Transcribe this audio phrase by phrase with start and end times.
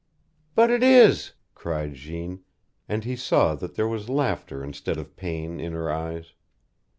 [0.55, 2.39] "But it is!" cried Jeanne,
[2.89, 6.33] and he saw that there was laughter instead of pain in her eyes.